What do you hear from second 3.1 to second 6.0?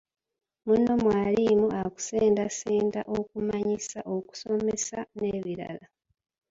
okumanyisa, okusomesa n’ebirala.